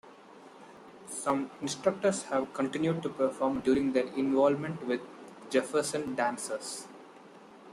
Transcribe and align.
Some 1.09 1.51
instructors 1.61 2.23
have 2.23 2.55
continued 2.55 3.03
to 3.03 3.09
perform 3.09 3.59
during 3.59 3.93
their 3.93 4.07
involvement 4.15 4.83
with 4.87 4.99
the 5.01 5.49
Jefferson 5.51 6.15
Dancers. 6.15 6.87